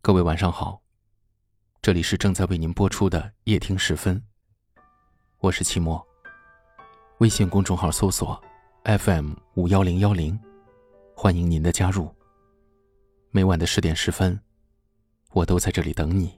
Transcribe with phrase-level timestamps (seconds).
[0.00, 0.80] 各位晚上好，
[1.82, 4.22] 这里是正在为您播出的夜听时分。
[5.38, 6.06] 我是期末，
[7.18, 8.40] 微信公众号搜索
[8.84, 10.38] FM 五幺零幺零，
[11.14, 12.14] 欢迎您的加入。
[13.32, 14.40] 每晚的十点十分，
[15.32, 16.32] 我都在这里等你。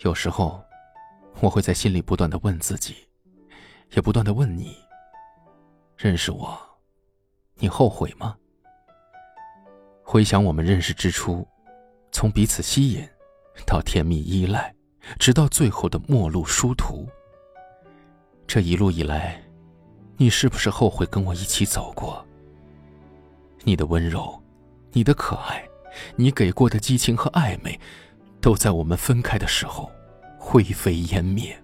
[0.00, 0.64] 有时候，
[1.40, 2.96] 我会在心里不断的问自己，
[3.90, 4.74] 也不断的问你：
[5.94, 6.58] 认识我，
[7.56, 8.34] 你后悔吗？
[10.02, 11.46] 回想我们认识之初，
[12.12, 13.06] 从彼此吸引，
[13.66, 14.74] 到甜蜜依赖，
[15.18, 17.06] 直到最后的陌路殊途。
[18.46, 19.38] 这一路以来，
[20.16, 22.26] 你是不是后悔跟我一起走过？
[23.64, 24.42] 你的温柔，
[24.92, 25.62] 你的可爱，
[26.16, 27.78] 你给过的激情和暧昧。
[28.40, 29.90] 都在我们分开的时候
[30.38, 31.56] 灰飞烟灭。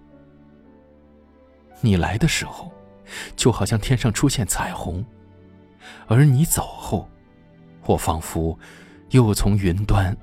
[1.81, 2.71] 你来的时候，
[3.35, 5.03] 就好像天上出现彩虹；
[6.07, 7.09] 而你走后，
[7.85, 8.57] 我仿佛
[9.11, 10.15] 又从云端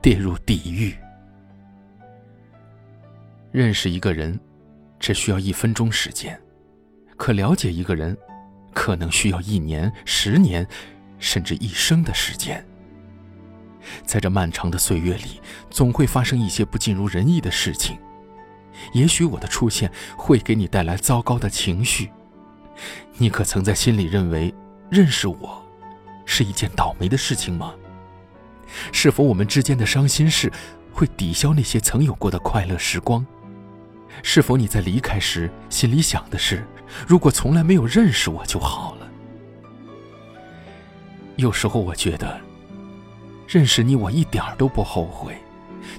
[0.00, 0.96] 跌入地狱。
[3.52, 4.38] 认识一个人，
[4.98, 6.34] 只需要一分钟时间；
[7.16, 8.16] 可了解一个人，
[8.72, 10.66] 可能需要一年、十年，
[11.18, 12.64] 甚至一生的时间。
[14.04, 17.98] 在这漫长的岁月里，总会发生一些不尽如人意的事情。
[18.92, 22.10] 也许我的出现会给你带来糟糕的情绪，
[23.18, 24.54] 你可曾在心里认为
[24.90, 25.62] 认识我
[26.24, 27.74] 是一件倒霉的事情吗？
[28.92, 30.50] 是否我们之间的伤心事
[30.92, 33.26] 会抵消那些曾有过的快乐时光？
[34.22, 36.66] 是否你在离开时心里想的是，
[37.06, 39.10] 如果从来没有认识我就好了？
[41.36, 42.49] 有时候我觉得。
[43.50, 45.36] 认识你，我一点都不后悔。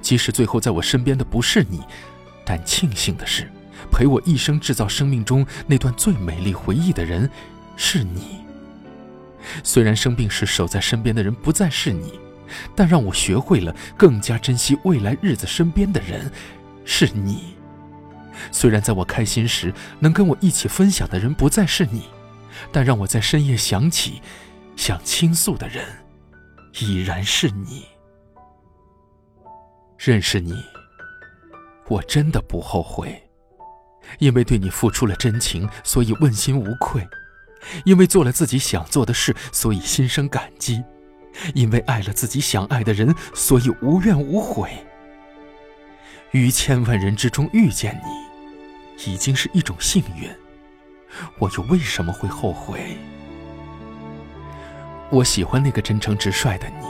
[0.02, 1.82] 即使最后在我身边的不是你，
[2.46, 3.52] 但庆幸的是，
[3.92, 7.30] 陪我一生制造生命中那段最美丽回忆的人
[7.76, 8.40] 是你。
[9.66, 12.18] 虽然生病时守在身边的人不再是你，
[12.74, 16.32] 但让我学会了更加珍惜未来日子身边的人
[16.86, 17.56] 是你。
[18.50, 22.04] 虽然在我开心时能跟我一起分享的人不再是你，
[22.72, 24.22] 但让我在深夜想起
[24.78, 25.84] 想倾诉的人。
[26.80, 27.86] 已然是你，
[29.98, 30.64] 认识你，
[31.88, 33.22] 我真的不后悔，
[34.20, 37.02] 因为对你付出了真情，所以问心无愧；
[37.84, 40.82] 因为做了自己想做的事，所以心生感激；
[41.54, 44.72] 因为爱了自己想爱的人，所以无怨无悔。
[46.32, 50.30] 于千万人之中遇见你，已经是一种幸运，
[51.38, 52.98] 我又为什么会后悔？
[55.12, 56.88] 我喜欢那个真诚直率的你，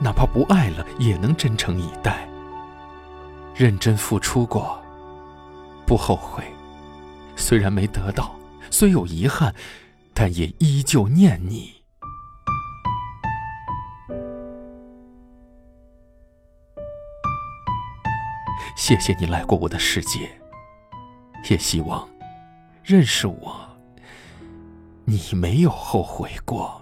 [0.00, 2.26] 哪怕不爱了，也能真诚以待。
[3.54, 4.82] 认真付出过，
[5.86, 6.42] 不后悔。
[7.36, 8.34] 虽然没得到，
[8.70, 9.54] 虽有遗憾，
[10.14, 11.74] 但也依旧念你。
[18.74, 20.40] 谢谢你来过我的世界，
[21.50, 22.08] 也希望
[22.82, 23.54] 认识我，
[25.04, 26.81] 你没有后悔过。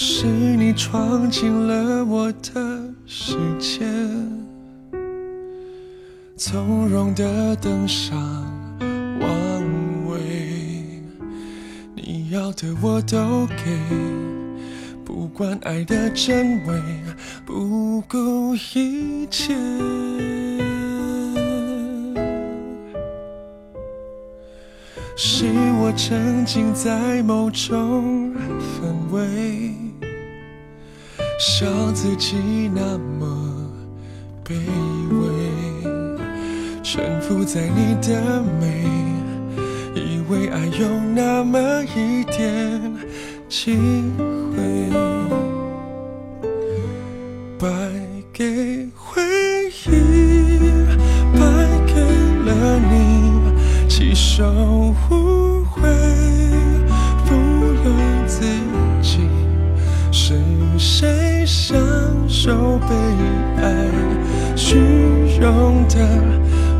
[0.00, 3.84] 是你闯进了我的世界，
[6.36, 8.16] 从容的登上
[9.20, 9.28] 王
[10.06, 11.02] 位，
[11.96, 13.76] 你要的我都给，
[15.04, 16.80] 不管爱的真伪，
[17.44, 19.52] 不顾一切。
[25.16, 25.46] 是
[25.80, 29.74] 我沉浸在某种氛围。
[31.38, 33.26] 笑自己那么
[34.44, 34.54] 卑
[35.08, 35.28] 微，
[36.82, 38.84] 臣服在你的美，
[39.94, 42.82] 以为爱有那么一点
[43.48, 43.76] 机
[44.50, 44.90] 会，
[47.56, 47.68] 败
[48.32, 49.22] 给回
[49.86, 49.90] 忆，
[51.38, 51.40] 败
[51.86, 51.94] 给
[52.50, 54.92] 了你，弃守
[62.88, 62.94] 被
[63.62, 63.66] 爱
[64.56, 64.78] 虚
[65.38, 65.94] 荣的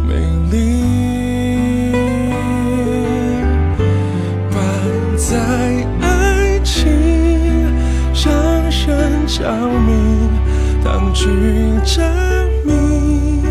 [0.07, 0.15] 美
[0.51, 1.93] 丽，
[4.51, 4.57] 摆
[5.19, 5.37] 在
[6.01, 6.89] 爱情
[8.25, 8.33] 让
[8.71, 9.37] 人着
[9.87, 9.93] 迷，
[10.83, 11.27] 当局
[11.85, 12.01] 者
[12.65, 13.43] 迷，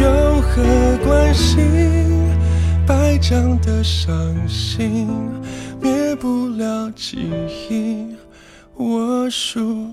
[0.00, 0.62] 有何
[1.04, 1.58] 关系？
[2.86, 4.14] 白讲的伤
[4.46, 5.08] 心，
[5.80, 7.28] 灭不了记
[7.68, 8.14] 忆，
[8.76, 9.92] 我输。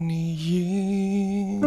[0.00, 1.60] 你赢。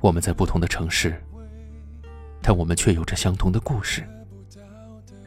[0.00, 1.14] 我们在不同的城市，
[2.42, 4.04] 但我们却有着相同的故事。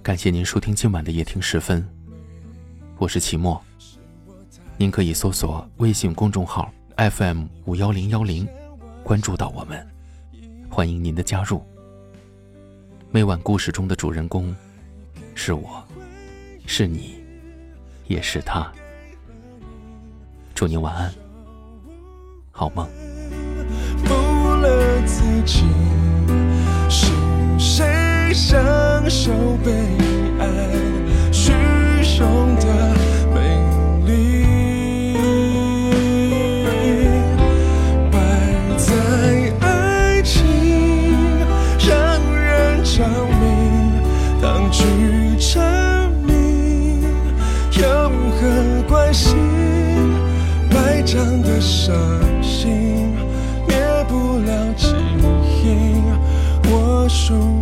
[0.03, 1.87] 感谢您收听今晚的夜听时分，
[2.97, 3.61] 我是齐墨。
[4.75, 8.45] 您可以搜索微信公众号 FM 五幺零幺零，
[9.01, 9.87] 关注到我们，
[10.69, 11.63] 欢迎您的加入。
[13.11, 14.53] 每晚故事中的主人公，
[15.35, 15.81] 是我。
[16.65, 17.15] 是你，
[18.07, 18.71] 也是他。
[20.55, 21.13] 祝您晚安，
[22.51, 22.87] 好梦。
[24.03, 24.13] 不
[24.61, 25.65] 了自己
[26.89, 27.11] 是
[27.57, 29.31] 谁享受
[29.63, 29.71] 被
[30.39, 30.45] 爱
[57.27, 57.60] 手。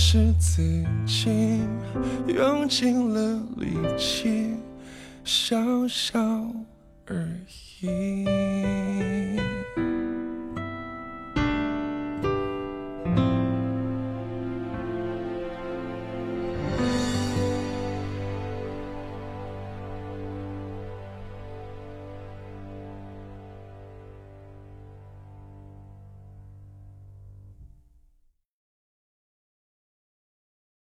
[0.00, 0.62] 是自
[1.04, 1.60] 己
[2.28, 4.54] 用尽了力气，
[5.24, 5.58] 笑
[5.88, 6.20] 笑
[7.04, 7.28] 而
[7.80, 8.24] 已。